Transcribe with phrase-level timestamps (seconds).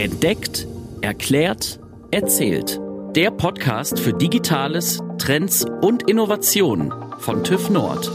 [0.00, 0.66] Entdeckt,
[1.02, 1.78] erklärt,
[2.10, 2.80] erzählt.
[3.14, 8.10] Der Podcast für Digitales, Trends und Innovationen von TÜV Nord.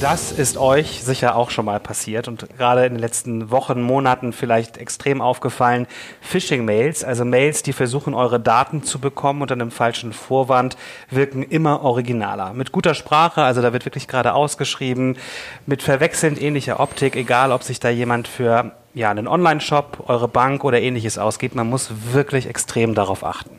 [0.00, 4.32] Das ist euch sicher auch schon mal passiert und gerade in den letzten Wochen, Monaten
[4.32, 5.86] vielleicht extrem aufgefallen.
[6.22, 10.76] Phishing-Mails, also Mails, die versuchen, eure Daten zu bekommen unter einem falschen Vorwand,
[11.08, 12.52] wirken immer originaler.
[12.52, 15.18] Mit guter Sprache, also da wird wirklich gerade ausgeschrieben,
[15.66, 20.64] mit verwechselnd ähnlicher Optik, egal ob sich da jemand für ja, einen Online-Shop, eure Bank
[20.64, 21.54] oder ähnliches ausgibt.
[21.54, 23.58] Man muss wirklich extrem darauf achten.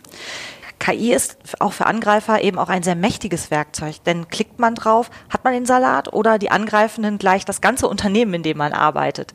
[0.80, 5.10] KI ist auch für Angreifer eben auch ein sehr mächtiges Werkzeug, denn klickt man drauf,
[5.30, 9.34] hat man den Salat oder die Angreifenden gleich das ganze Unternehmen, in dem man arbeitet.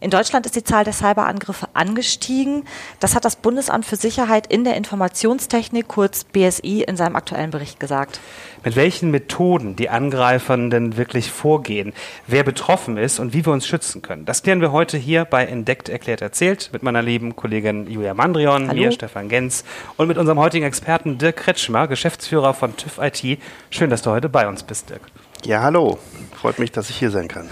[0.00, 2.62] In Deutschland ist die Zahl der Cyberangriffe angestiegen.
[3.00, 7.80] Das hat das Bundesamt für Sicherheit in der Informationstechnik, kurz BSI, in seinem aktuellen Bericht
[7.80, 8.20] gesagt.
[8.64, 11.92] Mit welchen Methoden die Angreifenden wirklich vorgehen,
[12.28, 15.44] wer betroffen ist und wie wir uns schützen können, das klären wir heute hier bei
[15.44, 18.80] Entdeckt, Erklärt, Erzählt mit meiner lieben Kollegin Julia Mandrion, Hallo.
[18.80, 19.64] mir Stefan Genz
[19.96, 23.40] und mit unserem heutigen Experten Dirk Kretschmer, Geschäftsführer von TÜV IT.
[23.70, 25.02] Schön, dass du heute bei uns bist, Dirk.
[25.44, 25.98] Ja, hallo.
[26.34, 27.48] Freut mich, dass ich hier sein kann.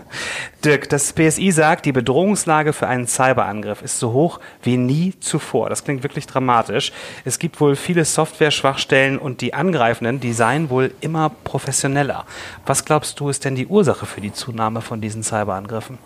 [0.64, 5.68] Dirk, das BSI sagt, die Bedrohungslage für einen Cyberangriff ist so hoch wie nie zuvor.
[5.68, 6.92] Das klingt wirklich dramatisch.
[7.26, 12.24] Es gibt wohl viele Software-Schwachstellen und die Angreifenden, die seien wohl immer professioneller.
[12.64, 15.98] Was glaubst du, ist denn die Ursache für die Zunahme von diesen Cyberangriffen?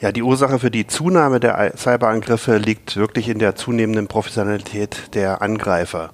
[0.00, 5.42] Ja, die Ursache für die Zunahme der Cyberangriffe liegt wirklich in der zunehmenden Professionalität der
[5.42, 6.10] Angreifer.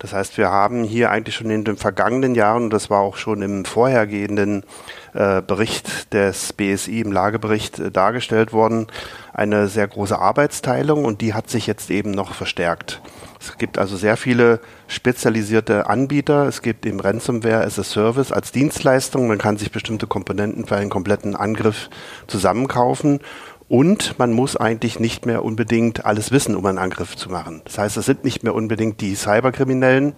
[0.00, 3.16] Das heißt, wir haben hier eigentlich schon in den vergangenen Jahren, und das war auch
[3.16, 4.64] schon im vorhergehenden
[5.12, 8.86] äh, Bericht des BSI, im Lagebericht äh, dargestellt worden,
[9.34, 13.02] eine sehr große Arbeitsteilung und die hat sich jetzt eben noch verstärkt.
[13.38, 16.46] Es gibt also sehr viele spezialisierte Anbieter.
[16.46, 19.28] Es gibt eben Ransomware as a Service als Dienstleistung.
[19.28, 21.88] Man kann sich bestimmte Komponenten für einen kompletten Angriff
[22.26, 23.20] zusammenkaufen
[23.70, 27.62] und man muss eigentlich nicht mehr unbedingt alles wissen, um einen Angriff zu machen.
[27.62, 30.14] Das heißt, es sind nicht mehr unbedingt die Cyberkriminellen,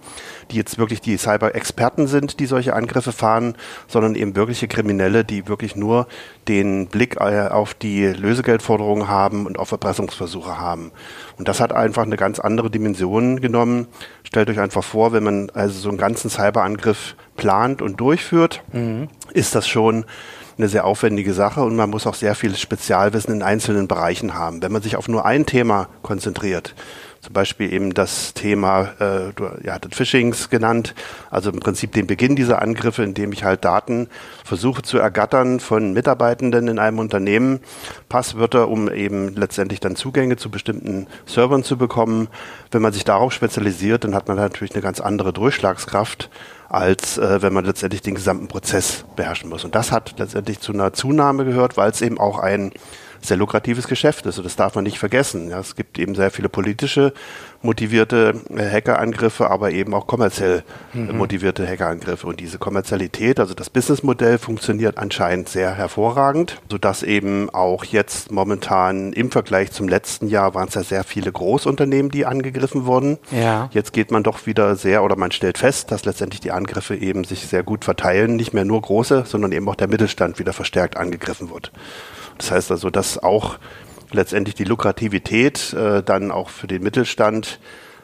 [0.49, 3.53] die jetzt wirklich die Cyber-Experten sind, die solche Angriffe fahren,
[3.87, 6.07] sondern eben wirkliche Kriminelle, die wirklich nur
[6.47, 10.91] den Blick äh, auf die Lösegeldforderungen haben und auf Erpressungsversuche haben.
[11.37, 13.85] Und das hat einfach eine ganz andere Dimension genommen.
[14.23, 19.09] Stellt euch einfach vor, wenn man also so einen ganzen Cyberangriff plant und durchführt, mhm.
[19.31, 20.05] ist das schon
[20.57, 24.61] eine sehr aufwendige Sache und man muss auch sehr viel Spezialwissen in einzelnen Bereichen haben.
[24.61, 26.75] Wenn man sich auf nur ein Thema konzentriert,
[27.23, 30.93] zum Beispiel eben das Thema, äh, du ihr hattet Phishings genannt,
[31.31, 34.09] also im Prinzip den Beginn dieser Angriffe, indem ich halt Daten
[34.43, 37.61] versuche zu ergattern von Mitarbeitenden in einem Unternehmen,
[38.09, 42.27] Passwörter, um eben letztendlich dann Zugänge zu bestimmten Servern zu bekommen.
[42.71, 46.29] Wenn man sich darauf spezialisiert, dann hat man natürlich eine ganz andere Durchschlagskraft
[46.73, 49.63] als äh, wenn man letztendlich den gesamten Prozess beherrschen muss.
[49.63, 52.71] Und das hat letztendlich zu einer Zunahme gehört, weil es eben auch ein
[53.23, 54.37] sehr lukratives Geschäft ist.
[54.37, 55.49] Und das darf man nicht vergessen.
[55.49, 57.13] Ja, es gibt eben sehr viele politische
[57.63, 60.63] motivierte äh, Hackerangriffe, aber eben auch kommerziell
[60.93, 61.17] mhm.
[61.17, 62.27] motivierte Hackerangriffe.
[62.27, 69.13] Und diese Kommerzialität, also das Businessmodell funktioniert anscheinend sehr hervorragend, sodass eben auch jetzt momentan
[69.13, 73.17] im Vergleich zum letzten Jahr waren es ja sehr viele Großunternehmen, die angegriffen wurden.
[73.31, 73.69] Ja.
[73.71, 77.23] Jetzt geht man doch wieder sehr oder man stellt fest, dass letztendlich die Angriffe eben
[77.23, 78.35] sich sehr gut verteilen.
[78.35, 81.71] Nicht mehr nur große, sondern eben auch der Mittelstand wieder verstärkt angegriffen wird.
[82.37, 83.57] Das heißt also, dass auch
[84.11, 87.59] letztendlich die Lukrativität äh, dann auch für den Mittelstand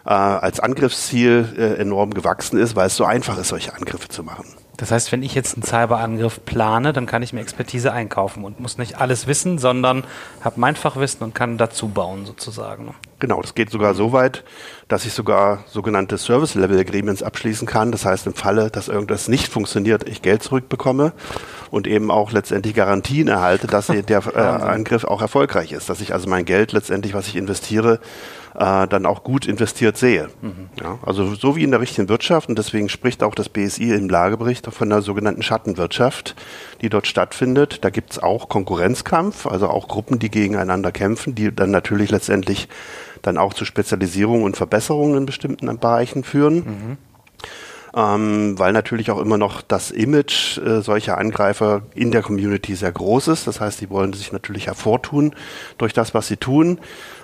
[0.05, 4.23] äh, als Angriffsziel äh, enorm gewachsen ist, weil es so einfach ist, solche Angriffe zu
[4.23, 4.45] machen.
[4.77, 8.61] Das heißt, wenn ich jetzt einen Cyberangriff plane, dann kann ich mir Expertise einkaufen und
[8.61, 10.05] muss nicht alles wissen, sondern
[10.41, 12.95] habe mein Fachwissen und kann dazu bauen sozusagen.
[13.19, 14.43] Genau, das geht sogar so weit,
[14.87, 17.91] dass ich sogar sogenannte Service-Level-Agreements abschließen kann.
[17.91, 21.13] Das heißt, im Falle, dass irgendwas nicht funktioniert, ich Geld zurückbekomme
[21.69, 26.13] und eben auch letztendlich Garantien erhalte, dass der äh, Angriff auch erfolgreich ist, dass ich
[26.13, 27.99] also mein Geld letztendlich, was ich investiere,
[28.55, 30.29] äh, dann auch gut investiert sehe.
[30.41, 30.69] Mhm.
[30.81, 34.09] Ja, also so wie in der richtigen Wirtschaft und deswegen spricht auch das BSI im
[34.09, 36.35] Lagebericht von einer sogenannten Schattenwirtschaft,
[36.81, 37.83] die dort stattfindet.
[37.83, 42.67] Da gibt es auch Konkurrenzkampf, also auch Gruppen, die gegeneinander kämpfen, die dann natürlich letztendlich
[43.21, 46.55] dann auch zu Spezialisierung und Verbesserungen in bestimmten Bereichen führen.
[46.55, 46.97] Mhm
[47.95, 52.91] ähm, weil natürlich auch immer noch das Image äh, solcher Angreifer in der Community sehr
[52.91, 53.47] groß ist.
[53.47, 55.33] Das heißt, die wollen sich natürlich hervortun
[55.77, 56.79] durch das, was sie tun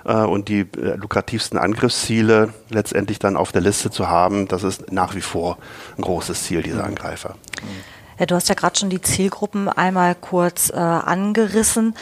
[0.05, 4.91] äh, und die äh, lukrativsten Angriffsziele letztendlich dann auf der Liste zu haben, das ist
[4.91, 5.57] nach wie vor
[5.97, 6.89] ein großes Ziel dieser mhm.
[6.89, 7.35] Angreifer.
[8.17, 11.95] Ja, du hast ja gerade schon die Zielgruppen einmal kurz äh, angerissen.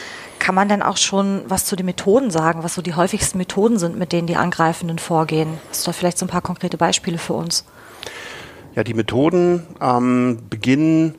[0.44, 3.78] Kann man denn auch schon was zu den Methoden sagen, was so die häufigsten Methoden
[3.78, 5.58] sind, mit denen die Angreifenden vorgehen?
[5.70, 7.64] Hast du da vielleicht so ein paar konkrete Beispiele für uns?
[8.74, 11.14] Ja, die Methoden ähm, beginnen,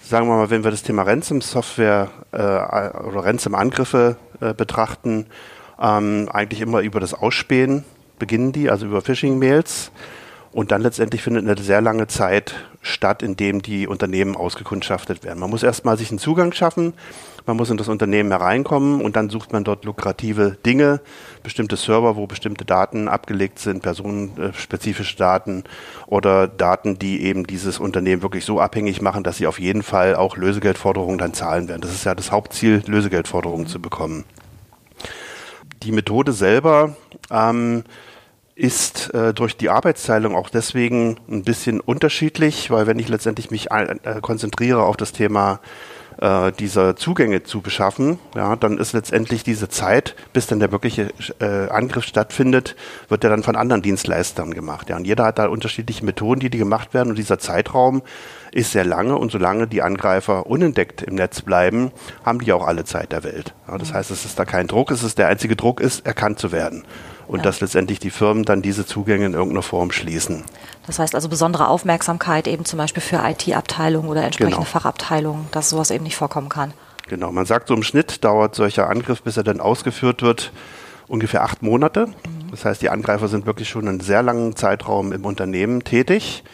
[0.00, 5.26] sagen wir mal, wenn wir das Thema Ransom-Software äh, oder Ransom-Angriffe äh, betrachten,
[5.82, 7.84] ähm, eigentlich immer über das Ausspähen
[8.20, 9.90] beginnen die, also über Phishing-Mails.
[10.52, 15.40] Und dann letztendlich findet eine sehr lange Zeit statt, in dem die Unternehmen ausgekundschaftet werden.
[15.40, 16.94] Man muss erstmal sich einen Zugang schaffen,
[17.48, 21.00] man muss in das Unternehmen hereinkommen und dann sucht man dort lukrative Dinge,
[21.42, 25.64] bestimmte Server, wo bestimmte Daten abgelegt sind, personenspezifische Daten
[26.06, 30.14] oder Daten, die eben dieses Unternehmen wirklich so abhängig machen, dass sie auf jeden Fall
[30.14, 31.80] auch Lösegeldforderungen dann zahlen werden.
[31.80, 34.24] Das ist ja das Hauptziel, Lösegeldforderungen zu bekommen.
[35.82, 36.96] Die Methode selber
[37.30, 37.84] ähm,
[38.58, 43.70] ist äh, durch die Arbeitsteilung auch deswegen ein bisschen unterschiedlich, weil wenn ich letztendlich mich
[43.70, 45.60] ein, äh, konzentriere auf das Thema
[46.20, 51.10] äh, dieser Zugänge zu beschaffen, ja, dann ist letztendlich diese Zeit, bis dann der wirkliche
[51.38, 52.74] äh, Angriff stattfindet,
[53.08, 54.88] wird ja dann von anderen Dienstleistern gemacht.
[54.88, 54.96] Ja.
[54.96, 58.02] Und jeder hat da unterschiedliche Methoden, die, die gemacht werden und dieser Zeitraum
[58.50, 61.92] ist sehr lange und solange die Angreifer unentdeckt im Netz bleiben,
[62.24, 63.54] haben die auch alle Zeit der Welt.
[63.68, 66.40] Ja, das heißt, es ist da kein Druck, es ist der einzige Druck ist, erkannt
[66.40, 66.84] zu werden
[67.28, 67.42] und ja.
[67.44, 70.44] dass letztendlich die Firmen dann diese Zugänge in irgendeiner Form schließen.
[70.86, 74.66] Das heißt also besondere Aufmerksamkeit eben zum Beispiel für IT-Abteilungen oder entsprechende genau.
[74.66, 76.72] Fachabteilungen, dass sowas eben nicht vorkommen kann.
[77.08, 80.52] Genau, man sagt so im Schnitt dauert solcher Angriff, bis er dann ausgeführt wird,
[81.06, 82.06] ungefähr acht Monate.
[82.06, 82.50] Mhm.
[82.50, 86.44] Das heißt, die Angreifer sind wirklich schon einen sehr langen Zeitraum im Unternehmen tätig.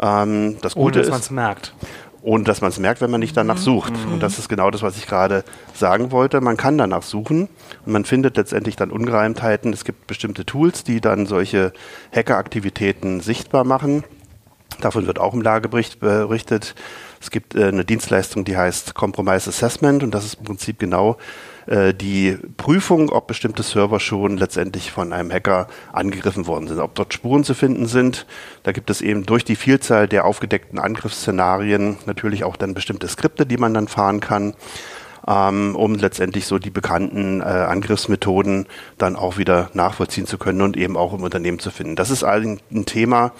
[0.00, 1.74] Ähm, das Gute Ohne, dass man es merkt
[2.22, 3.60] ohne dass man es merkt, wenn man nicht danach mhm.
[3.60, 3.92] sucht.
[4.06, 4.14] Mhm.
[4.14, 6.40] Und das ist genau das, was ich gerade sagen wollte.
[6.40, 7.48] Man kann danach suchen
[7.84, 9.72] und man findet letztendlich dann Ungereimtheiten.
[9.72, 11.72] Es gibt bestimmte Tools, die dann solche
[12.14, 14.04] Hackeraktivitäten sichtbar machen.
[14.80, 16.74] Davon wird auch im Lagebericht berichtet.
[17.20, 21.18] Es gibt äh, eine Dienstleistung, die heißt Compromise Assessment und das ist im Prinzip genau
[21.66, 26.94] äh, die Prüfung, ob bestimmte Server schon letztendlich von einem Hacker angegriffen worden sind, ob
[26.94, 28.26] dort Spuren zu finden sind.
[28.62, 33.46] Da gibt es eben durch die Vielzahl der aufgedeckten Angriffsszenarien natürlich auch dann bestimmte Skripte,
[33.46, 34.54] die man dann fahren kann.
[35.26, 38.66] Ähm, um letztendlich so die bekannten äh, Angriffsmethoden
[38.98, 41.94] dann auch wieder nachvollziehen zu können und eben auch im Unternehmen zu finden.
[41.94, 43.30] Das ist ein, ein Thema,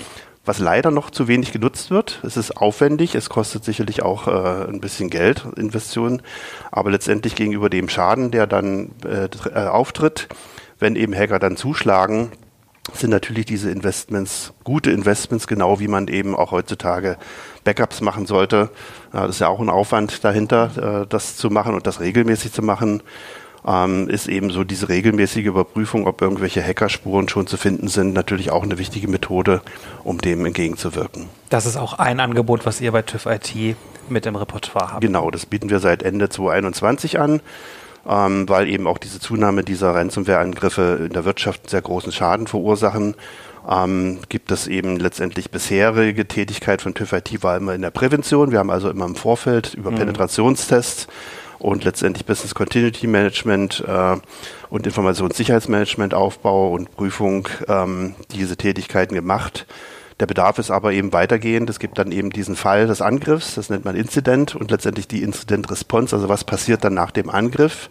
[0.44, 2.20] was leider noch zu wenig genutzt wird.
[2.24, 6.22] Es ist aufwendig, es kostet sicherlich auch äh, ein bisschen Geld, Investitionen,
[6.70, 10.28] aber letztendlich gegenüber dem Schaden, der dann äh, äh, auftritt,
[10.78, 12.32] wenn eben Hacker dann zuschlagen,
[12.92, 17.16] sind natürlich diese Investments gute Investments, genau wie man eben auch heutzutage
[17.62, 18.70] Backups machen sollte.
[19.12, 22.62] das ist ja auch ein Aufwand dahinter, äh, das zu machen und das regelmäßig zu
[22.62, 23.04] machen
[23.66, 28.50] ähm, ist eben so diese regelmäßige Überprüfung, ob irgendwelche Hackerspuren schon zu finden sind, natürlich
[28.50, 29.62] auch eine wichtige Methode,
[30.04, 31.28] um dem entgegenzuwirken.
[31.50, 33.76] Das ist auch ein Angebot, was ihr bei TÜV IT
[34.08, 35.00] mit im Repertoire habt.
[35.00, 37.40] Genau, das bieten wir seit Ende 2021 an.
[38.04, 43.14] Ähm, weil eben auch diese Zunahme dieser Ransomware-Angriffe in der Wirtschaft sehr großen Schaden verursachen.
[43.70, 48.50] Ähm, gibt es eben letztendlich bisherige Tätigkeit von TÜV IT war immer in der Prävention.
[48.50, 49.98] Wir haben also immer im Vorfeld über mhm.
[49.98, 51.06] Penetrationstests
[51.62, 54.16] und letztendlich Business Continuity Management äh,
[54.68, 59.66] und Informationssicherheitsmanagement, Aufbau und Prüfung ähm, diese Tätigkeiten gemacht.
[60.18, 61.70] Der Bedarf ist aber eben weitergehend.
[61.70, 65.22] Es gibt dann eben diesen Fall des Angriffs, das nennt man Incident und letztendlich die
[65.22, 67.90] Incident Response, also was passiert dann nach dem Angriff.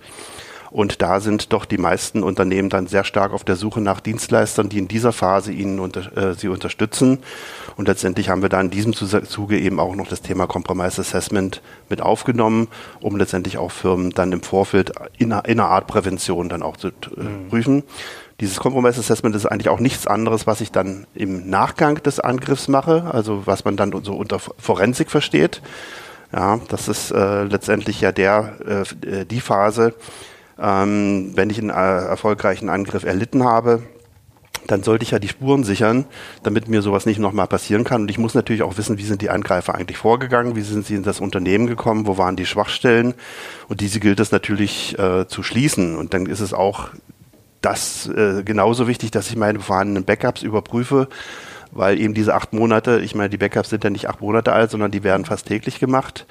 [0.71, 4.69] Und da sind doch die meisten Unternehmen dann sehr stark auf der Suche nach Dienstleistern,
[4.69, 7.19] die in dieser Phase ihnen unter, äh, sie unterstützen.
[7.75, 11.62] Und letztendlich haben wir da in diesem Zuge eben auch noch das Thema Compromise Assessment
[11.89, 12.69] mit aufgenommen,
[13.01, 16.87] um letztendlich auch Firmen dann im Vorfeld in, in einer Art Prävention dann auch zu
[16.87, 17.49] äh, mhm.
[17.49, 17.83] prüfen.
[18.40, 22.69] Dieses Compromise Assessment ist eigentlich auch nichts anderes, was ich dann im Nachgang des Angriffs
[22.69, 25.61] mache, also was man dann so unter Forensik versteht.
[26.33, 29.94] Ja, das ist äh, letztendlich ja der, äh, die Phase,
[30.61, 33.81] ähm, wenn ich einen äh, erfolgreichen Angriff erlitten habe,
[34.68, 36.06] dann sollte ich ja die Spuren sichern,
[36.44, 38.03] damit mir sowas nicht nochmal passieren kann.
[38.03, 40.95] Und ich muss natürlich auch wissen, wie sind die Angreifer eigentlich vorgegangen, wie sind sie
[40.95, 43.15] in das Unternehmen gekommen, wo waren die Schwachstellen.
[43.68, 45.97] Und diese gilt es natürlich äh, zu schließen.
[45.97, 46.89] Und dann ist es auch
[47.61, 51.09] das äh, genauso wichtig, dass ich meine vorhandenen Backups überprüfe,
[51.71, 54.71] weil eben diese acht Monate, ich meine, die Backups sind ja nicht acht Monate alt,
[54.71, 56.25] sondern die werden fast täglich gemacht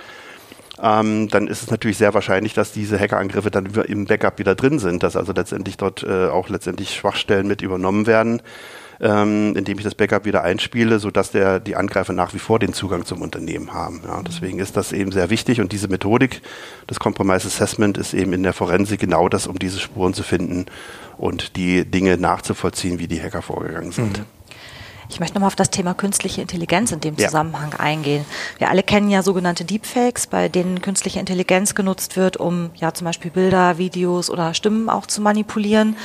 [0.83, 4.79] ähm, dann ist es natürlich sehr wahrscheinlich, dass diese Hackerangriffe dann im Backup wieder drin
[4.79, 8.43] sind, dass also letztendlich dort äh, auch letztendlich Schwachstellen mit übernommen werden.
[9.03, 12.75] Ähm, indem ich das Backup wieder einspiele, sodass der, die Angreifer nach wie vor den
[12.75, 14.03] Zugang zum Unternehmen haben.
[14.05, 16.43] Ja, deswegen ist das eben sehr wichtig und diese Methodik
[16.91, 20.67] des Compromise Assessment ist eben in der Forensik genau das, um diese Spuren zu finden
[21.17, 24.19] und die Dinge nachzuvollziehen, wie die Hacker vorgegangen sind.
[24.19, 24.25] Mhm.
[25.11, 27.27] Ich möchte nochmal auf das Thema künstliche Intelligenz in dem ja.
[27.27, 28.25] Zusammenhang eingehen.
[28.59, 33.07] Wir alle kennen ja sogenannte Deepfakes, bei denen künstliche Intelligenz genutzt wird, um ja zum
[33.07, 35.97] Beispiel Bilder, Videos oder Stimmen auch zu manipulieren.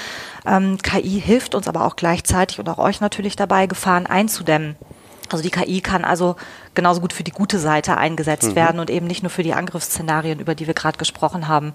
[0.45, 4.75] Ähm, KI hilft uns aber auch gleichzeitig und auch euch natürlich dabei, Gefahren einzudämmen.
[5.29, 6.35] Also die KI kann also
[6.73, 8.55] genauso gut für die gute Seite eingesetzt mhm.
[8.55, 11.73] werden und eben nicht nur für die Angriffsszenarien, über die wir gerade gesprochen haben.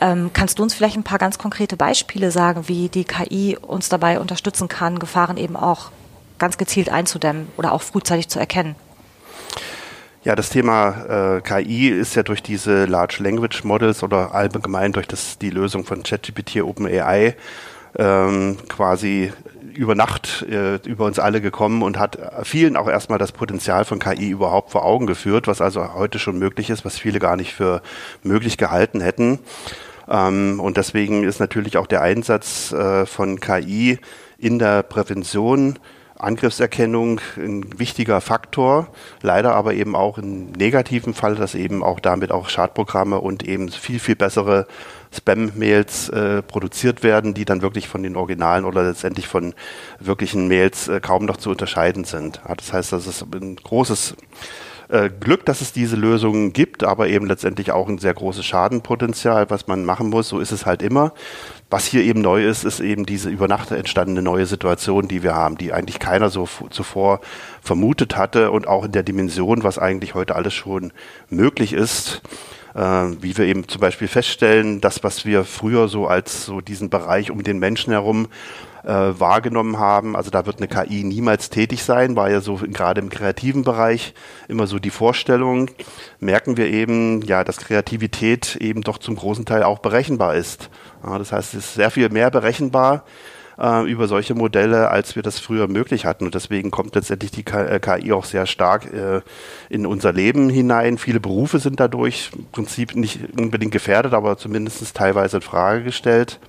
[0.00, 3.88] Ähm, kannst du uns vielleicht ein paar ganz konkrete Beispiele sagen, wie die KI uns
[3.88, 5.90] dabei unterstützen kann, Gefahren eben auch
[6.38, 8.74] ganz gezielt einzudämmen oder auch frühzeitig zu erkennen?
[10.24, 15.06] Ja, das Thema äh, KI ist ja durch diese Large Language Models oder allgemein durch
[15.06, 17.34] das, die Lösung von ChatGPT OpenAI
[17.96, 19.32] ähm, quasi
[19.74, 24.00] über Nacht äh, über uns alle gekommen und hat vielen auch erstmal das Potenzial von
[24.00, 27.54] KI überhaupt vor Augen geführt, was also heute schon möglich ist, was viele gar nicht
[27.54, 27.80] für
[28.22, 29.38] möglich gehalten hätten.
[30.08, 33.98] Ähm, und deswegen ist natürlich auch der Einsatz äh, von KI
[34.36, 35.78] in der Prävention
[36.18, 38.88] Angriffserkennung ein wichtiger Faktor,
[39.22, 43.68] leider aber eben auch im negativen Fall, dass eben auch damit auch Schadprogramme und eben
[43.68, 44.66] viel, viel bessere
[45.12, 49.54] Spam-Mails äh, produziert werden, die dann wirklich von den Originalen oder letztendlich von
[50.00, 52.40] wirklichen Mails äh, kaum noch zu unterscheiden sind.
[52.46, 54.16] Ja, das heißt, das ist ein großes
[54.88, 59.50] äh, Glück, dass es diese Lösungen gibt, aber eben letztendlich auch ein sehr großes Schadenpotenzial,
[59.50, 60.28] was man machen muss.
[60.28, 61.12] So ist es halt immer.
[61.70, 65.34] Was hier eben neu ist, ist eben diese über Nacht entstandene neue Situation, die wir
[65.34, 67.20] haben, die eigentlich keiner so zuvor
[67.60, 70.92] vermutet hatte und auch in der Dimension, was eigentlich heute alles schon
[71.28, 72.22] möglich ist.
[72.74, 72.80] Äh,
[73.20, 77.30] wie wir eben zum Beispiel feststellen, das, was wir früher so als so diesen Bereich
[77.30, 78.28] um den Menschen herum
[78.88, 80.16] äh, wahrgenommen haben.
[80.16, 84.14] Also da wird eine KI niemals tätig sein, war ja so gerade im kreativen Bereich
[84.48, 85.70] immer so die Vorstellung.
[86.20, 90.70] Merken wir eben, ja, dass Kreativität eben doch zum großen Teil auch berechenbar ist.
[91.04, 93.04] Ja, das heißt, es ist sehr viel mehr berechenbar
[93.58, 96.24] äh, über solche Modelle, als wir das früher möglich hatten.
[96.24, 99.20] Und deswegen kommt letztendlich die KI äh, auch sehr stark äh,
[99.68, 100.96] in unser Leben hinein.
[100.96, 106.40] Viele Berufe sind dadurch im Prinzip nicht unbedingt gefährdet, aber zumindest teilweise in Frage gestellt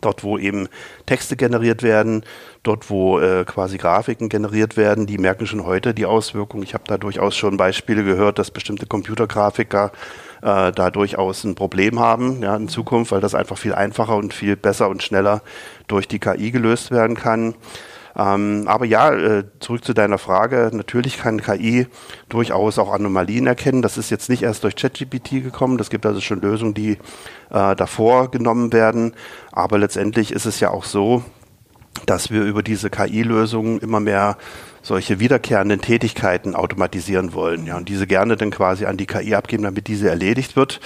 [0.00, 0.68] dort wo eben
[1.06, 2.24] Texte generiert werden,
[2.62, 6.62] dort wo äh, quasi Grafiken generiert werden, die merken schon heute die Auswirkungen.
[6.62, 9.92] Ich habe da durchaus schon Beispiele gehört, dass bestimmte Computergrafiker
[10.42, 14.34] äh, da durchaus ein Problem haben ja, in Zukunft, weil das einfach viel einfacher und
[14.34, 15.42] viel besser und schneller
[15.86, 17.54] durch die KI gelöst werden kann.
[18.16, 20.70] Ähm, aber ja, äh, zurück zu deiner Frage.
[20.72, 21.86] Natürlich kann KI
[22.28, 23.82] durchaus auch Anomalien erkennen.
[23.82, 25.78] Das ist jetzt nicht erst durch ChatGPT gekommen.
[25.78, 26.98] Das gibt also schon Lösungen, die
[27.50, 29.14] äh, davor genommen werden.
[29.52, 31.24] Aber letztendlich ist es ja auch so,
[32.06, 34.36] dass wir über diese KI-Lösungen immer mehr
[34.82, 37.66] solche wiederkehrenden Tätigkeiten automatisieren wollen.
[37.66, 40.80] Ja, und diese gerne dann quasi an die KI abgeben, damit diese erledigt wird.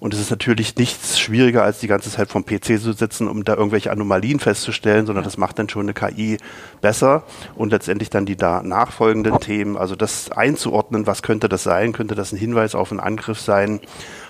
[0.00, 3.44] Und es ist natürlich nichts schwieriger, als die ganze Zeit vom PC zu sitzen, um
[3.44, 6.38] da irgendwelche Anomalien festzustellen, sondern das macht dann schon eine KI
[6.80, 7.24] besser
[7.54, 12.14] und letztendlich dann die da nachfolgenden Themen, also das einzuordnen, was könnte das sein, könnte
[12.14, 13.80] das ein Hinweis auf einen Angriff sein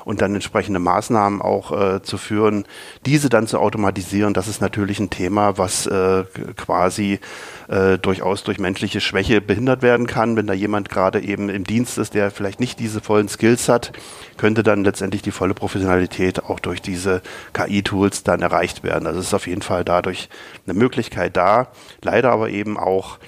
[0.07, 2.65] und dann entsprechende Maßnahmen auch äh, zu führen,
[3.05, 6.23] diese dann zu automatisieren, das ist natürlich ein Thema, was äh,
[6.57, 7.19] quasi
[7.67, 10.37] äh, durchaus durch menschliche Schwäche behindert werden kann.
[10.37, 13.91] Wenn da jemand gerade eben im Dienst ist, der vielleicht nicht diese vollen Skills hat,
[14.37, 17.21] könnte dann letztendlich die volle Professionalität auch durch diese
[17.53, 19.09] KI-Tools dann erreicht werden.
[19.09, 20.29] Also es ist auf jeden Fall dadurch
[20.69, 21.67] eine Möglichkeit da.
[22.03, 23.19] Leider aber eben auch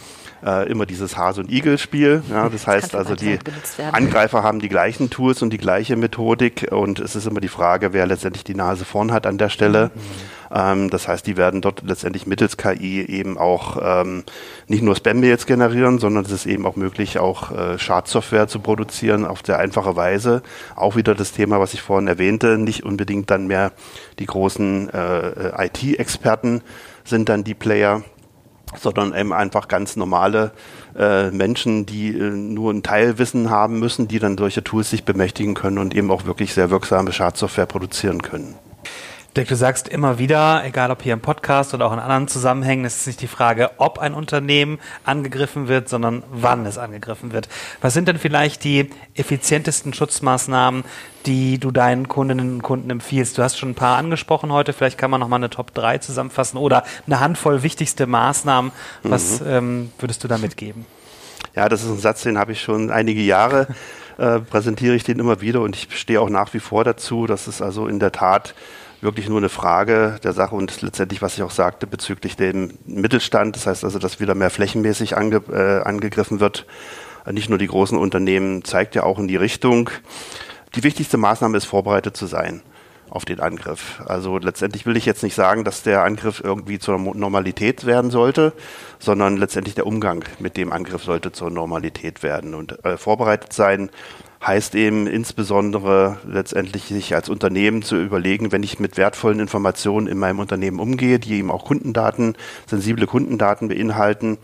[0.45, 2.23] äh, immer dieses Hase- und Igel-Spiel.
[2.31, 3.39] Ja, das heißt also, die
[3.93, 7.93] Angreifer haben die gleichen Tools und die gleiche Methodik und es ist immer die Frage,
[7.93, 9.91] wer letztendlich die Nase vorn hat an der Stelle.
[9.95, 10.01] Mhm.
[10.51, 14.25] Ähm, das heißt, die werden dort letztendlich mittels KI eben auch ähm,
[14.67, 19.27] nicht nur Spam-Mails generieren, sondern es ist eben auch möglich, auch äh, Schadsoftware zu produzieren
[19.27, 20.43] auf sehr einfache Weise.
[20.77, 23.73] Auch wieder das Thema, was ich vorhin erwähnte, nicht unbedingt dann mehr
[24.19, 26.63] die großen äh, IT-Experten
[27.05, 28.03] sind dann die Player,
[28.77, 30.53] sondern eben einfach ganz normale
[30.97, 35.55] äh, Menschen, die äh, nur ein Teilwissen haben müssen, die dann solche Tools sich bemächtigen
[35.55, 38.55] können und eben auch wirklich sehr wirksame Schadsoftware produzieren können.
[39.37, 42.85] Dirk, du sagst immer wieder, egal ob hier im Podcast oder auch in anderen Zusammenhängen,
[42.87, 47.49] es ist nicht die Frage, ob ein Unternehmen angegriffen wird, sondern wann es angegriffen wird.
[47.83, 50.83] Was sind denn vielleicht die effizientesten Schutzmaßnahmen,
[51.27, 53.37] die du deinen Kundinnen und Kunden empfiehlst?
[53.37, 55.99] Du hast schon ein paar angesprochen heute, vielleicht kann man noch mal eine Top 3
[55.99, 58.73] zusammenfassen oder eine Handvoll wichtigste Maßnahmen.
[59.03, 59.47] Was mhm.
[59.47, 60.87] ähm, würdest du da mitgeben?
[61.55, 63.69] Ja, das ist ein Satz, den habe ich schon einige Jahre.
[64.19, 67.29] Äh, präsentiere ich den immer wieder und ich stehe auch nach wie vor dazu.
[67.29, 68.57] dass es also in der Tat
[69.01, 73.57] wirklich nur eine Frage der Sache und letztendlich, was ich auch sagte, bezüglich dem Mittelstand.
[73.57, 76.67] Das heißt also, dass wieder mehr flächenmäßig ange, äh, angegriffen wird.
[77.31, 79.91] Nicht nur die großen Unternehmen, zeigt ja auch in die Richtung.
[80.75, 82.63] Die wichtigste Maßnahme ist, vorbereitet zu sein
[83.11, 84.01] auf den Angriff.
[84.07, 88.53] Also letztendlich will ich jetzt nicht sagen, dass der Angriff irgendwie zur Normalität werden sollte,
[88.99, 92.55] sondern letztendlich der Umgang mit dem Angriff sollte zur Normalität werden.
[92.55, 93.91] Und äh, vorbereitet sein
[94.47, 100.19] heißt eben insbesondere letztendlich sich als Unternehmen zu überlegen, wenn ich mit wertvollen Informationen in
[100.19, 102.37] meinem Unternehmen umgehe, die eben auch Kundendaten,
[102.67, 104.39] sensible Kundendaten beinhalten,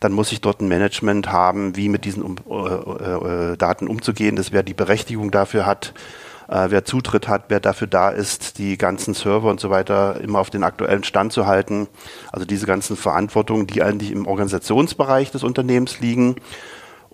[0.00, 4.36] dann muss ich dort ein Management haben, wie mit diesen um, äh, äh, Daten umzugehen,
[4.36, 5.94] das wer die Berechtigung dafür hat,
[6.48, 10.38] äh, wer Zutritt hat, wer dafür da ist, die ganzen Server und so weiter immer
[10.38, 11.88] auf den aktuellen Stand zu halten.
[12.32, 16.36] Also diese ganzen Verantwortungen, die eigentlich im Organisationsbereich des Unternehmens liegen.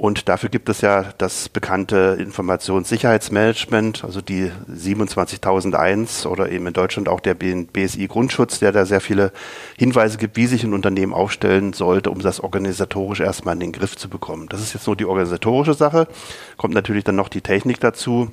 [0.00, 7.06] Und dafür gibt es ja das bekannte Informationssicherheitsmanagement, also die 27001 oder eben in Deutschland
[7.06, 9.30] auch der BSI Grundschutz, der da sehr viele
[9.76, 13.94] Hinweise gibt, wie sich ein Unternehmen aufstellen sollte, um das organisatorisch erstmal in den Griff
[13.94, 14.48] zu bekommen.
[14.48, 16.08] Das ist jetzt nur die organisatorische Sache.
[16.56, 18.30] Kommt natürlich dann noch die Technik dazu.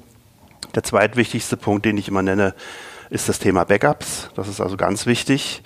[0.76, 2.54] Der zweitwichtigste Punkt, den ich immer nenne,
[3.10, 4.30] ist das Thema Backups.
[4.36, 5.64] Das ist also ganz wichtig.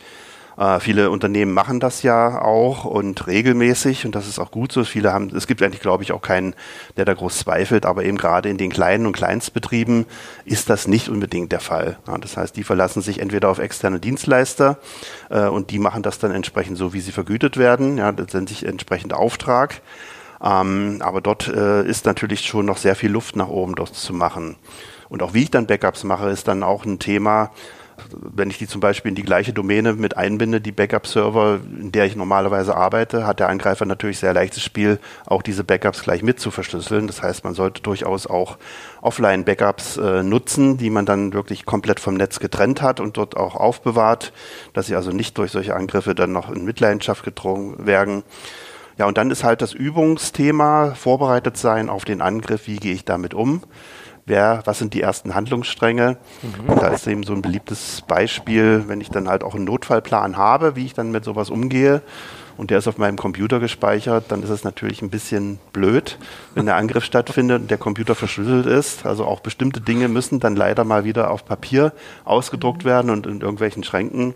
[0.58, 4.84] Äh, viele Unternehmen machen das ja auch und regelmäßig und das ist auch gut so.
[4.84, 6.56] Viele haben, es gibt eigentlich, glaube ich, auch keinen,
[6.98, 10.06] der da groß zweifelt, aber eben gerade in den kleinen und Kleinstbetrieben
[10.46, 11.98] ist das nicht unbedingt der Fall.
[12.08, 14.78] Ja, das heißt, die verlassen sich entweder auf externe Dienstleister
[15.30, 17.98] äh, und die machen das dann entsprechend so, wie sie vergütet werden.
[17.98, 19.82] Ja, das nennt sich entsprechend Auftrag.
[20.44, 24.14] Ähm, aber dort äh, ist natürlich schon noch sehr viel Luft nach oben, das zu
[24.14, 24.56] machen.
[25.10, 27.52] Und auch wie ich dann Backups mache, ist dann auch ein Thema,
[28.10, 32.06] wenn ich die zum Beispiel in die gleiche Domäne mit einbinde, die Backup-Server, in der
[32.06, 36.40] ich normalerweise arbeite, hat der Angreifer natürlich sehr leichtes Spiel, auch diese Backups gleich mit
[36.40, 37.08] zu verschlüsseln.
[37.08, 38.58] Das heißt, man sollte durchaus auch
[39.02, 43.56] Offline-Backups äh, nutzen, die man dann wirklich komplett vom Netz getrennt hat und dort auch
[43.56, 44.34] aufbewahrt,
[44.74, 48.24] dass sie also nicht durch solche Angriffe dann noch in Mitleidenschaft gedrungen werden.
[49.02, 53.04] Ja, und dann ist halt das Übungsthema, vorbereitet sein auf den Angriff, wie gehe ich
[53.04, 53.64] damit um
[54.28, 56.18] wer, was sind die ersten Handlungsstränge.
[56.44, 56.76] Mhm.
[56.76, 60.76] Da ist eben so ein beliebtes Beispiel, wenn ich dann halt auch einen Notfallplan habe,
[60.76, 62.04] wie ich dann mit sowas umgehe
[62.58, 66.20] und der ist auf meinem Computer gespeichert, dann ist es natürlich ein bisschen blöd,
[66.54, 69.06] wenn der Angriff stattfindet und der Computer verschlüsselt ist.
[69.06, 71.92] Also auch bestimmte Dinge müssen dann leider mal wieder auf Papier
[72.24, 74.36] ausgedruckt werden und in irgendwelchen Schränken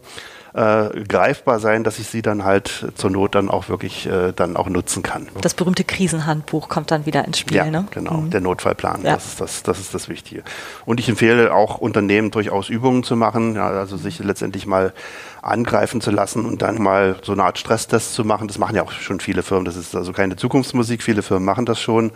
[0.55, 4.55] äh, greifbar sein, dass ich sie dann halt zur Not dann auch wirklich äh, dann
[4.55, 5.27] auch nutzen kann.
[5.41, 7.85] Das berühmte Krisenhandbuch kommt dann wieder ins Spiel, ja, ne?
[7.91, 8.29] Genau, mhm.
[8.29, 9.15] der Notfallplan, ja.
[9.15, 10.43] das, ist das, das ist das Wichtige.
[10.85, 14.93] Und ich empfehle auch Unternehmen durchaus Übungen zu machen, ja, also sich letztendlich mal
[15.41, 18.47] angreifen zu lassen und dann mal so eine Art Stresstest zu machen.
[18.47, 19.65] Das machen ja auch schon viele Firmen.
[19.65, 21.03] Das ist also keine Zukunftsmusik.
[21.03, 22.11] Viele Firmen machen das schon.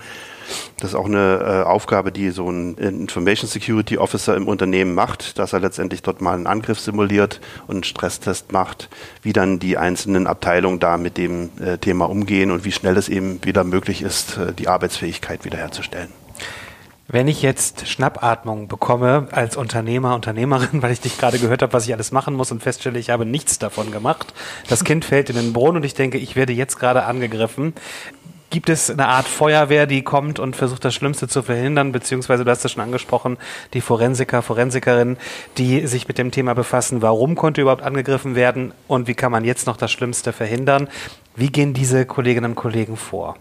[0.79, 5.39] Das ist auch eine äh, Aufgabe, die so ein Information Security Officer im Unternehmen macht,
[5.39, 8.89] dass er letztendlich dort mal einen Angriff simuliert und einen Stresstest macht,
[9.21, 13.09] wie dann die einzelnen Abteilungen da mit dem äh, Thema umgehen und wie schnell es
[13.09, 16.09] eben wieder möglich ist, äh, die Arbeitsfähigkeit wiederherzustellen.
[17.12, 21.88] Wenn ich jetzt Schnappatmung bekomme als Unternehmer, Unternehmerin, weil ich dich gerade gehört habe, was
[21.88, 24.31] ich alles machen muss und feststelle, ich habe nichts davon gemacht.
[24.67, 27.73] Das Kind fällt in den Brunnen und ich denke, ich werde jetzt gerade angegriffen.
[28.49, 32.49] Gibt es eine Art Feuerwehr, die kommt und versucht, das Schlimmste zu verhindern, beziehungsweise du
[32.49, 33.38] hast es schon angesprochen,
[33.73, 35.17] die Forensiker, Forensikerinnen,
[35.57, 39.45] die sich mit dem Thema befassen, warum konnte überhaupt angegriffen werden und wie kann man
[39.45, 40.89] jetzt noch das Schlimmste verhindern?
[41.35, 43.35] Wie gehen diese Kolleginnen und Kollegen vor?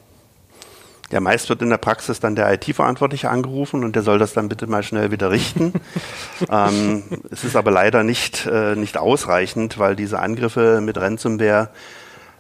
[1.11, 4.51] Ja, meist wird in der Praxis dann der IT-Verantwortliche angerufen und der soll das dann
[4.51, 5.73] bitte mal schnell wieder richten.
[6.51, 11.71] ähm, es ist aber leider nicht, äh, nicht ausreichend, weil diese Angriffe mit Ransomware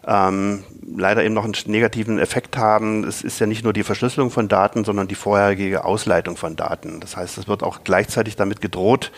[0.06, 0.64] ähm,
[0.96, 3.04] leider eben noch einen negativen Effekt haben.
[3.04, 7.00] Es ist ja nicht nur die Verschlüsselung von Daten, sondern die vorherige Ausleitung von Daten.
[7.00, 9.12] Das heißt, es wird auch gleichzeitig damit gedroht,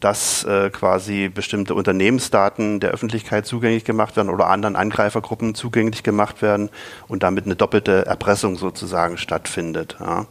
[0.00, 6.42] dass äh, quasi bestimmte Unternehmensdaten der Öffentlichkeit zugänglich gemacht werden oder anderen Angreifergruppen zugänglich gemacht
[6.42, 6.70] werden
[7.08, 9.96] und damit eine doppelte Erpressung sozusagen stattfindet.
[10.00, 10.26] Ja.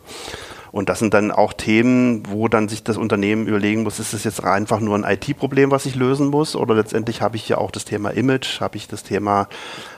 [0.74, 4.24] Und das sind dann auch Themen, wo dann sich das Unternehmen überlegen muss, ist es
[4.24, 6.56] jetzt einfach nur ein IT-Problem, was ich lösen muss?
[6.56, 9.50] Oder letztendlich habe ich ja auch das Thema Image, habe ich das Thema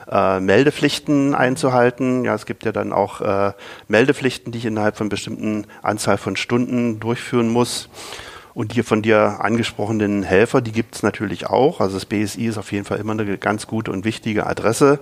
[0.06, 2.26] äh, Meldepflichten einzuhalten.
[2.26, 3.54] Ja, es gibt ja dann auch äh,
[3.88, 7.88] Meldepflichten, die ich innerhalb von bestimmten Anzahl von Stunden durchführen muss.
[8.52, 11.80] Und die von dir angesprochenen Helfer, die gibt es natürlich auch.
[11.80, 15.00] Also das BSI ist auf jeden Fall immer eine ganz gute und wichtige Adresse.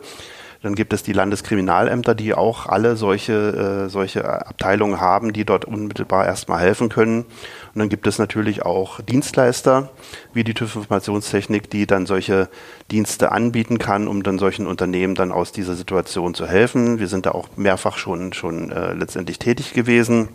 [0.64, 5.66] Dann gibt es die Landeskriminalämter, die auch alle solche, äh, solche Abteilungen haben, die dort
[5.66, 7.26] unmittelbar erstmal helfen können.
[7.74, 9.90] Und dann gibt es natürlich auch Dienstleister
[10.32, 12.48] wie die TÜV Informationstechnik, die dann solche
[12.90, 16.98] Dienste anbieten kann, um dann solchen Unternehmen dann aus dieser Situation zu helfen.
[16.98, 20.30] Wir sind da auch mehrfach schon, schon äh, letztendlich tätig gewesen.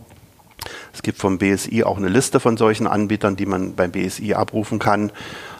[0.93, 4.79] Es gibt vom BSI auch eine Liste von solchen Anbietern, die man beim BSI abrufen
[4.79, 5.11] kann,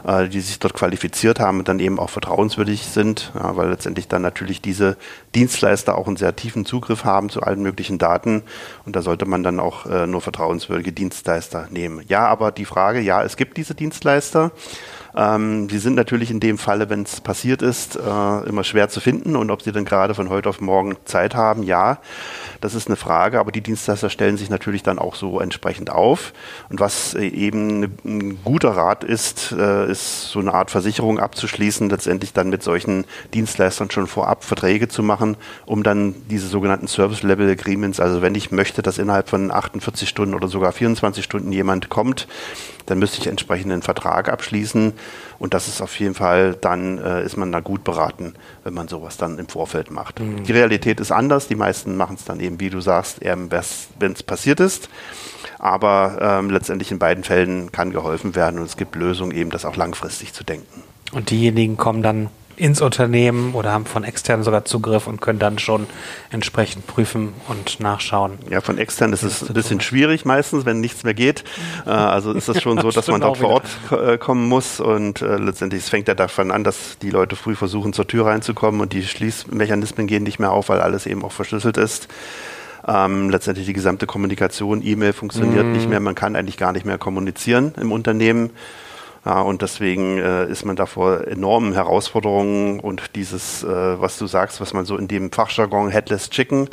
[0.06, 4.08] äh, die sich dort qualifiziert haben und dann eben auch vertrauenswürdig sind, ja, weil letztendlich
[4.08, 4.98] dann natürlich diese
[5.36, 8.44] Dienstleister auch einen sehr tiefen Zugriff haben zu allen möglichen Daten
[8.86, 12.04] und da sollte man dann auch äh, nur vertrauenswürdige Dienstleister nehmen.
[12.08, 14.52] Ja, aber die Frage, ja, es gibt diese Dienstleister.
[15.16, 19.00] Ähm, die sind natürlich in dem Falle, wenn es passiert ist, äh, immer schwer zu
[19.00, 22.00] finden und ob sie dann gerade von heute auf morgen Zeit haben, ja,
[22.62, 26.34] das ist eine Frage, aber die Dienstleister stellen sich natürlich dann auch so entsprechend auf.
[26.70, 31.90] Und was äh, eben ein guter Rat ist, äh, ist so eine Art Versicherung abzuschließen,
[31.90, 37.24] letztendlich dann mit solchen Dienstleistern schon vorab Verträge zu machen, um dann diese sogenannten Service
[37.24, 41.52] Level Agreements, also wenn ich möchte, dass innerhalb von 48 Stunden oder sogar 24 Stunden
[41.52, 42.28] jemand kommt,
[42.86, 44.94] dann müsste ich entsprechend einen Vertrag abschließen.
[45.40, 48.34] Und das ist auf jeden Fall, dann äh, ist man da gut beraten,
[48.64, 50.20] wenn man sowas dann im Vorfeld macht.
[50.20, 50.44] Mhm.
[50.44, 51.48] Die Realität ist anders.
[51.48, 54.90] Die meisten machen es dann eben, wie du sagst, wenn es passiert ist.
[55.58, 59.66] Aber ähm, letztendlich in beiden Fällen kann geholfen werden und es gibt Lösungen, eben das
[59.66, 60.84] auch langfristig zu denken.
[61.12, 62.30] Und diejenigen kommen dann
[62.60, 65.88] ins Unternehmen oder haben von extern sogar Zugriff und können dann schon
[66.30, 68.38] entsprechend prüfen und nachschauen.
[68.50, 71.46] Ja, von extern ist es ein bisschen schwierig meistens, wenn nichts mehr geht.
[71.86, 75.22] Äh, also ist es schon so, dass man dort vor Ort äh, kommen muss und
[75.22, 78.82] äh, letztendlich es fängt ja davon an, dass die Leute früh versuchen zur Tür reinzukommen
[78.82, 82.10] und die Schließmechanismen gehen nicht mehr auf, weil alles eben auch verschlüsselt ist.
[82.86, 85.72] Ähm, letztendlich die gesamte Kommunikation, E-Mail funktioniert mm.
[85.74, 88.52] nicht mehr, man kann eigentlich gar nicht mehr kommunizieren im Unternehmen.
[89.26, 94.28] Ja, und deswegen äh, ist man da vor enormen Herausforderungen und dieses, äh, was du
[94.28, 96.70] sagst, was man so in dem Fachjargon Headless Chicken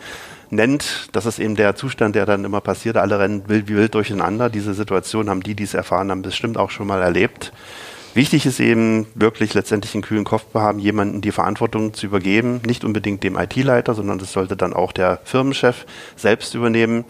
[0.50, 2.96] nennt, das ist eben der Zustand, der dann immer passiert.
[2.96, 4.48] Alle rennen wild wie wild durcheinander.
[4.48, 7.52] Diese Situation haben die, die es erfahren haben, bestimmt auch schon mal erlebt.
[8.14, 12.62] Wichtig ist eben wirklich letztendlich einen kühlen Kopf zu haben, jemanden die Verantwortung zu übergeben,
[12.64, 15.84] nicht unbedingt dem IT-Leiter, sondern das sollte dann auch der Firmenchef
[16.16, 17.04] selbst übernehmen,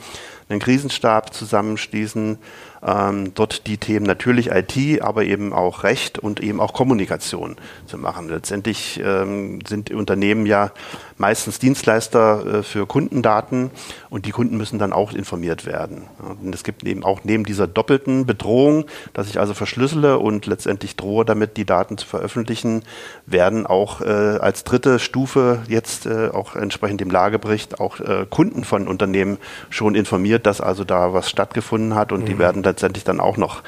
[0.48, 2.38] einen Krisenstab zusammenschließen,
[2.86, 7.98] ähm, dort die Themen natürlich IT, aber eben auch Recht und eben auch Kommunikation zu
[7.98, 8.28] machen.
[8.28, 10.70] Letztendlich ähm, sind Unternehmen ja
[11.18, 13.70] meistens Dienstleister äh, für Kundendaten
[14.10, 16.04] und die Kunden müssen dann auch informiert werden.
[16.42, 20.96] Und es gibt eben auch neben dieser doppelten Bedrohung, dass ich also verschlüssele und letztendlich
[20.96, 22.82] drohe damit, die Daten zu veröffentlichen,
[23.26, 28.64] werden auch äh, als dritte Stufe jetzt äh, auch entsprechend dem Lagebericht auch äh, Kunden
[28.64, 29.38] von Unternehmen
[29.70, 32.26] schon informiert, dass also da was stattgefunden hat und mhm.
[32.26, 33.62] die werden letztendlich dann auch noch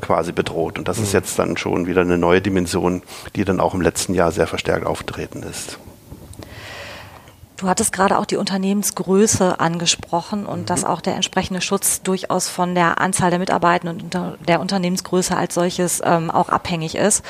[0.00, 0.78] quasi bedroht.
[0.78, 1.04] Und das mhm.
[1.04, 3.02] ist jetzt dann schon wieder eine neue Dimension,
[3.34, 5.78] die dann auch im letzten Jahr sehr verstärkt aufgetreten ist.
[7.60, 10.66] Du hattest gerade auch die Unternehmensgröße angesprochen und mhm.
[10.66, 15.54] dass auch der entsprechende Schutz durchaus von der Anzahl der Mitarbeitenden und der Unternehmensgröße als
[15.54, 17.22] solches ähm, auch abhängig ist.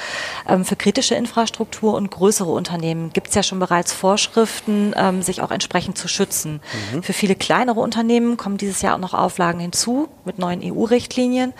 [0.48, 5.42] Ähm, für kritische Infrastruktur und größere Unternehmen gibt es ja schon bereits Vorschriften, ähm, sich
[5.42, 6.60] auch entsprechend zu schützen.
[6.92, 7.02] Mhm.
[7.02, 11.54] Für viele kleinere Unternehmen kommen dieses Jahr auch noch Auflagen hinzu mit neuen EU-Richtlinien.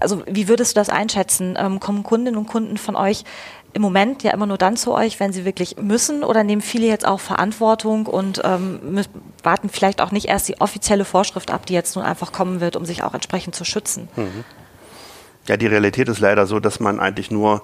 [0.00, 1.56] Also wie würdest du das einschätzen?
[1.56, 3.22] Ähm, kommen Kundinnen und Kunden von euch
[3.72, 6.86] im Moment ja immer nur dann zu euch, wenn sie wirklich müssen oder nehmen viele
[6.86, 9.02] jetzt auch Verantwortung und ähm,
[9.42, 12.76] warten vielleicht auch nicht erst die offizielle Vorschrift ab, die jetzt nun einfach kommen wird,
[12.76, 14.08] um sich auch entsprechend zu schützen?
[14.16, 14.44] Mhm.
[15.46, 17.62] Ja, die Realität ist leider so, dass man eigentlich nur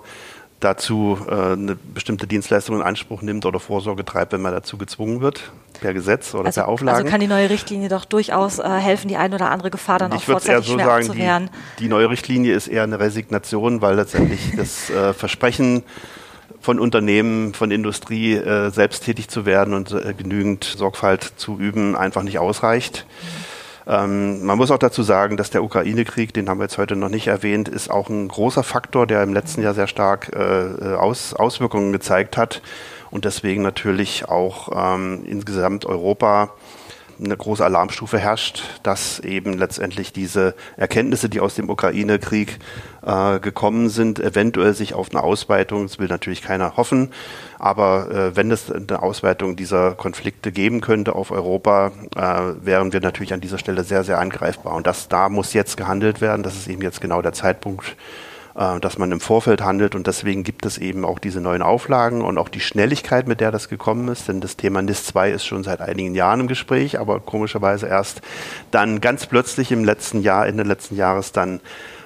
[0.60, 5.20] dazu äh, eine bestimmte Dienstleistung in Anspruch nimmt oder Vorsorge treibt, wenn man dazu gezwungen
[5.20, 6.98] wird, per Gesetz oder also, per Auflage.
[6.98, 10.12] Also kann die neue Richtlinie doch durchaus äh, helfen, die eine oder andere Gefahr dann
[10.12, 11.50] ich auch vorzeitig eher so sagen, abzuwehren.
[11.78, 15.82] Die, die, neue Richtlinie ist eher eine Resignation, weil letztendlich das äh, Versprechen
[16.60, 21.96] von Unternehmen, von Industrie äh, selbst tätig zu werden und äh, genügend Sorgfalt zu üben,
[21.96, 23.06] einfach nicht ausreicht.
[23.06, 23.45] Mhm.
[23.86, 27.08] Ähm, man muss auch dazu sagen, dass der Ukraine-Krieg, den haben wir jetzt heute noch
[27.08, 31.34] nicht erwähnt, ist auch ein großer Faktor, der im letzten Jahr sehr stark äh, Aus,
[31.34, 32.62] Auswirkungen gezeigt hat
[33.10, 36.50] und deswegen natürlich auch ähm, insgesamt Europa
[37.22, 42.58] eine große Alarmstufe herrscht, dass eben letztendlich diese Erkenntnisse, die aus dem Ukraine-Krieg
[43.04, 47.12] äh, gekommen sind, eventuell sich auf eine Ausweitung, das will natürlich keiner hoffen,
[47.58, 53.00] aber äh, wenn es eine Ausweitung dieser Konflikte geben könnte auf Europa, äh, wären wir
[53.00, 54.74] natürlich an dieser Stelle sehr, sehr angreifbar.
[54.74, 56.42] Und das, da muss jetzt gehandelt werden.
[56.42, 57.96] Das ist eben jetzt genau der Zeitpunkt,
[58.56, 62.22] äh, dass man im Vorfeld handelt und deswegen gibt es eben auch diese neuen Auflagen
[62.22, 65.44] und auch die Schnelligkeit, mit der das gekommen ist, denn das Thema NIS 2 ist
[65.44, 68.22] schon seit einigen Jahren im Gespräch, aber komischerweise erst
[68.70, 71.60] dann ganz plötzlich im letzten Jahr, Ende letzten Jahres dann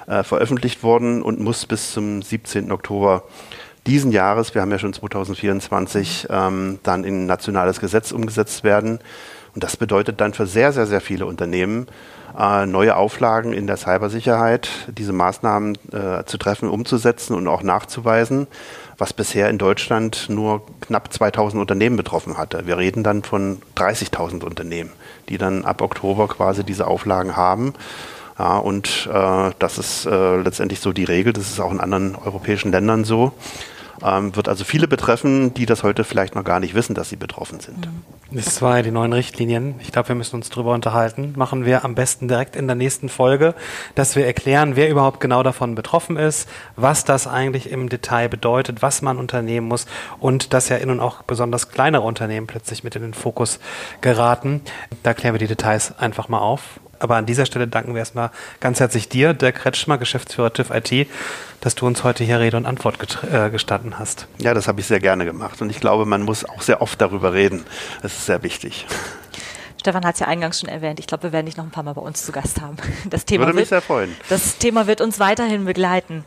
[0.07, 2.71] äh, veröffentlicht worden und muss bis zum 17.
[2.71, 3.23] Oktober
[3.87, 8.99] diesen Jahres, wir haben ja schon 2024, ähm, dann in nationales Gesetz umgesetzt werden.
[9.53, 11.87] Und das bedeutet dann für sehr, sehr, sehr viele Unternehmen,
[12.37, 18.47] äh, neue Auflagen in der Cybersicherheit, diese Maßnahmen äh, zu treffen, umzusetzen und auch nachzuweisen,
[18.97, 22.65] was bisher in Deutschland nur knapp 2000 Unternehmen betroffen hatte.
[22.67, 24.91] Wir reden dann von 30.000 Unternehmen,
[25.27, 27.73] die dann ab Oktober quasi diese Auflagen haben.
[28.39, 32.15] Ja, und äh, das ist äh, letztendlich so die Regel, das ist auch in anderen
[32.15, 33.33] europäischen Ländern so.
[34.03, 37.15] Ähm, wird also viele betreffen, die das heute vielleicht noch gar nicht wissen, dass sie
[37.15, 37.87] betroffen sind.
[38.31, 39.75] Das zwei, die neuen Richtlinien.
[39.79, 41.33] Ich glaube, wir müssen uns drüber unterhalten.
[41.35, 43.53] Machen wir am besten direkt in der nächsten Folge,
[43.95, 48.81] dass wir erklären, wer überhaupt genau davon betroffen ist, was das eigentlich im Detail bedeutet,
[48.81, 49.85] was man unternehmen muss
[50.19, 53.59] und dass ja in und auch besonders kleinere Unternehmen plötzlich mit in den Fokus
[54.01, 54.61] geraten.
[55.03, 56.79] Da klären wir die Details einfach mal auf.
[57.01, 61.07] Aber an dieser Stelle danken wir erstmal ganz herzlich dir, der Kretschmer, Geschäftsführer TÜV IT,
[61.59, 64.27] dass du uns heute hier Rede und Antwort äh, gestanden hast.
[64.37, 65.63] Ja, das habe ich sehr gerne gemacht.
[65.63, 67.65] Und ich glaube, man muss auch sehr oft darüber reden.
[68.03, 68.85] Das ist sehr wichtig.
[69.79, 70.99] Stefan hat es ja eingangs schon erwähnt.
[70.99, 72.77] Ich glaube, wir werden dich noch ein paar Mal bei uns zu Gast haben.
[73.09, 74.15] Das Thema Würde mich wird, sehr freuen.
[74.29, 76.23] Das Thema wird uns weiterhin begleiten.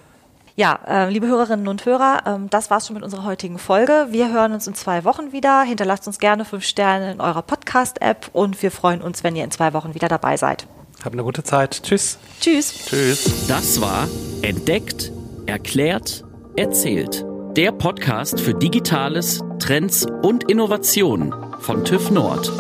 [0.57, 4.07] Ja, äh, liebe Hörerinnen und Hörer, ähm, das war's schon mit unserer heutigen Folge.
[4.11, 5.63] Wir hören uns in zwei Wochen wieder.
[5.63, 9.51] Hinterlasst uns gerne fünf Sterne in eurer Podcast-App und wir freuen uns, wenn ihr in
[9.51, 10.69] zwei Wochen wieder dabei seid.
[11.05, 11.83] Habt eine gute Zeit.
[11.83, 12.19] Tschüss.
[12.41, 12.87] Tschüss.
[12.87, 13.49] Tschüss.
[13.49, 14.07] Das war
[14.43, 15.11] Entdeckt,
[15.47, 16.25] Erklärt,
[16.57, 17.25] Erzählt.
[17.57, 22.53] Der Podcast für Digitales, Trends und Innovationen von TÜV Nord.